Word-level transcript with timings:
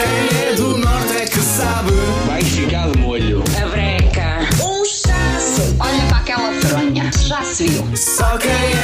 Quem 0.00 0.48
é 0.48 0.54
do 0.54 0.78
norte 0.78 1.14
é 1.14 1.26
que 1.26 1.40
sabe. 1.40 1.90
Vai 2.26 2.40
ficar 2.42 2.90
de 2.90 2.98
molho. 2.98 3.44
A 3.62 3.66
breca. 3.68 4.38
Um 4.64 4.82
chasso. 4.82 5.76
Olha 5.78 6.06
para 6.08 6.16
aquela 6.16 6.52
fronha. 6.54 7.10
Já 7.20 7.42
se 7.42 7.68
viu. 7.68 7.86
Só 7.94 8.38
quem 8.38 8.50
é 8.50 8.79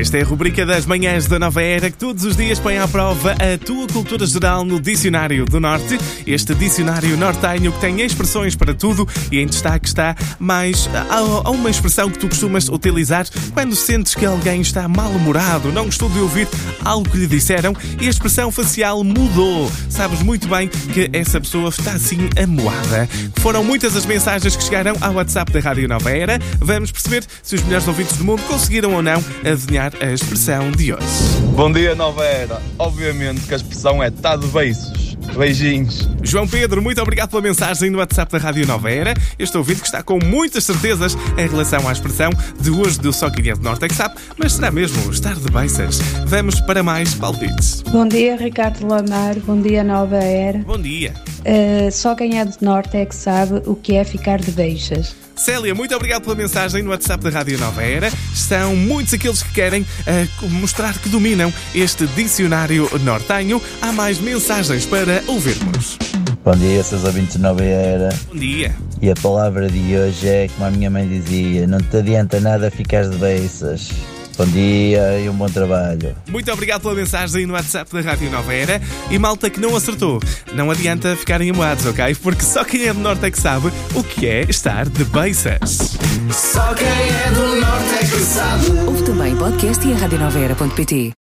Esta 0.00 0.16
é 0.16 0.22
a 0.22 0.24
rubrica 0.24 0.64
das 0.64 0.86
manhãs 0.86 1.26
da 1.26 1.38
Nova 1.38 1.62
Era 1.62 1.90
que 1.90 1.98
todos 1.98 2.24
os 2.24 2.34
dias 2.34 2.58
põe 2.58 2.78
à 2.78 2.88
prova 2.88 3.32
a 3.32 3.58
tua 3.62 3.86
cultura 3.86 4.24
geral 4.24 4.64
no 4.64 4.80
Dicionário 4.80 5.44
do 5.44 5.60
Norte. 5.60 5.98
Este 6.26 6.54
dicionário 6.54 7.18
nortenho 7.18 7.70
que 7.70 7.80
tem 7.80 8.00
expressões 8.00 8.56
para 8.56 8.72
tudo 8.72 9.06
e 9.30 9.38
em 9.38 9.46
destaque 9.46 9.88
está 9.88 10.16
mais 10.38 10.88
a, 11.10 11.50
uma 11.50 11.68
expressão 11.68 12.10
que 12.10 12.18
tu 12.18 12.30
costumas 12.30 12.70
utilizar 12.70 13.26
quando 13.52 13.76
sentes 13.76 14.14
que 14.14 14.24
alguém 14.24 14.62
está 14.62 14.88
mal-humorado, 14.88 15.70
não 15.70 15.84
gostou 15.84 16.08
de 16.08 16.18
ouvir 16.18 16.48
algo 16.82 17.06
que 17.06 17.18
lhe 17.18 17.26
disseram 17.26 17.76
e 18.00 18.06
a 18.06 18.10
expressão 18.10 18.50
facial 18.50 19.04
mudou. 19.04 19.70
Sabes 19.90 20.22
muito 20.22 20.48
bem 20.48 20.68
que 20.68 21.10
essa 21.12 21.38
pessoa 21.38 21.68
está 21.68 21.92
assim 21.92 22.30
amoada. 22.42 23.06
Foram 23.36 23.62
muitas 23.62 23.94
as 23.94 24.06
mensagens 24.06 24.56
que 24.56 24.64
chegaram 24.64 24.96
ao 24.98 25.12
WhatsApp 25.12 25.52
da 25.52 25.60
Rádio 25.60 25.86
Nova 25.86 26.10
Era. 26.10 26.38
Vamos 26.58 26.90
perceber 26.90 27.22
se 27.42 27.54
os 27.54 27.62
melhores 27.64 27.86
ouvintes 27.86 28.16
do 28.16 28.24
mundo 28.24 28.42
conseguiram 28.44 28.94
ou 28.94 29.02
não 29.02 29.22
adivinhar 29.44 29.89
a 30.00 30.12
expressão 30.12 30.70
de 30.70 30.92
hoje. 30.92 31.06
Bom 31.54 31.72
dia, 31.72 31.94
Nova 31.94 32.24
Era. 32.24 32.60
Obviamente 32.78 33.40
que 33.42 33.54
a 33.54 33.56
expressão 33.56 34.02
é 34.02 34.10
tá 34.10 34.36
de 34.36 34.46
beiços. 34.46 35.16
Beijinhos. 35.36 36.08
João 36.22 36.46
Pedro, 36.46 36.82
muito 36.82 37.00
obrigado 37.00 37.30
pela 37.30 37.42
mensagem 37.42 37.90
no 37.90 37.98
WhatsApp 37.98 38.32
da 38.32 38.38
Rádio 38.38 38.66
Nova 38.66 38.90
Era. 38.90 39.14
Este 39.38 39.56
ouvinte 39.56 39.80
que 39.80 39.86
está 39.86 40.02
com 40.02 40.18
muitas 40.22 40.64
certezas 40.64 41.16
em 41.36 41.48
relação 41.48 41.88
à 41.88 41.92
expressão 41.92 42.30
de 42.60 42.70
hoje 42.70 42.98
do 42.98 43.12
Só 43.12 43.30
Quem 43.30 43.48
é 43.48 43.54
do 43.54 43.62
Norte 43.62 43.84
é 43.84 43.88
que 43.88 43.94
sabe, 43.94 44.14
mas 44.36 44.52
será 44.52 44.70
mesmo 44.70 45.10
estar 45.10 45.34
de 45.34 45.50
beiças? 45.50 45.98
Vamos 46.26 46.60
para 46.60 46.82
mais 46.82 47.14
palpites. 47.14 47.82
Bom 47.82 48.06
dia, 48.06 48.36
Ricardo 48.36 48.86
Lamar. 48.86 49.38
Bom 49.40 49.60
dia, 49.60 49.84
Nova 49.84 50.16
Era. 50.16 50.58
Bom 50.58 50.78
dia. 50.78 51.14
Uh, 51.40 51.90
só 51.90 52.14
quem 52.14 52.38
é 52.38 52.44
do 52.44 52.54
Norte 52.60 52.96
é 52.96 53.06
que 53.06 53.14
sabe 53.14 53.62
o 53.66 53.74
que 53.74 53.94
é 53.94 54.04
ficar 54.04 54.40
de 54.40 54.50
beijas. 54.50 55.14
Célia, 55.40 55.74
muito 55.74 55.96
obrigado 55.96 56.22
pela 56.22 56.34
mensagem 56.34 56.82
no 56.82 56.90
WhatsApp 56.90 57.24
da 57.24 57.30
Rádio 57.30 57.58
Nova 57.58 57.82
Era. 57.82 58.10
São 58.34 58.76
muitos 58.76 59.14
aqueles 59.14 59.42
que 59.42 59.50
querem 59.54 59.80
uh, 59.82 60.48
mostrar 60.50 60.98
que 60.98 61.08
dominam 61.08 61.50
este 61.74 62.06
dicionário 62.08 62.90
nortenho. 63.02 63.60
Há 63.80 63.90
mais 63.90 64.18
mensagens 64.18 64.84
para 64.84 65.24
ouvirmos. 65.26 65.96
Bom 66.44 66.54
dia, 66.56 66.84
seus 66.84 67.04
ouvintes 67.04 67.36
de 67.36 67.38
Nova 67.38 67.64
Era. 67.64 68.10
Bom 68.28 68.38
dia. 68.38 68.76
E 69.00 69.10
a 69.10 69.14
palavra 69.14 69.66
de 69.70 69.96
hoje 69.96 70.28
é, 70.28 70.48
como 70.48 70.66
a 70.66 70.70
minha 70.70 70.90
mãe 70.90 71.08
dizia, 71.08 71.66
não 71.66 71.78
te 71.78 71.96
adianta 71.96 72.38
nada 72.38 72.70
ficar 72.70 73.08
de 73.08 73.16
beiças. 73.16 73.88
Bom 74.36 74.46
dia 74.46 75.20
e 75.20 75.28
um 75.28 75.34
bom 75.34 75.48
trabalho. 75.48 76.16
Muito 76.28 76.50
obrigado 76.52 76.82
pela 76.82 76.94
mensagem 76.94 77.46
no 77.46 77.54
WhatsApp 77.54 77.92
da 77.92 78.00
Rádio 78.00 78.30
Nova 78.30 78.54
Era. 78.54 78.80
E 79.10 79.18
malta 79.18 79.50
que 79.50 79.60
não 79.60 79.76
acertou, 79.76 80.20
não 80.54 80.70
adianta 80.70 81.14
ficarem 81.16 81.50
amoados, 81.50 81.84
ok? 81.86 82.14
Porque 82.16 82.42
só 82.42 82.64
quem 82.64 82.86
é 82.86 82.94
do 82.94 83.00
Norte 83.00 83.26
é 83.26 83.30
que 83.30 83.40
sabe 83.40 83.70
o 83.94 84.02
que 84.02 84.26
é 84.26 84.42
estar 84.48 84.88
de 84.88 85.04
beiças. 85.04 85.98
Só 86.32 86.74
quem 86.74 86.86
é 86.86 87.30
do 87.32 87.60
norte 87.60 87.94
é 87.94 87.98
que 87.98 88.20
sabe. 88.20 88.70
Ouve 88.86 89.02
também 89.02 89.36
podcast 89.36 89.86
e 89.86 89.92
a 89.92 89.96
radionovaera.pt 89.96 91.12